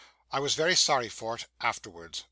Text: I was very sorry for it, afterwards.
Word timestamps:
I 0.31 0.39
was 0.39 0.55
very 0.55 0.73
sorry 0.75 1.09
for 1.09 1.35
it, 1.35 1.45
afterwards. 1.59 2.19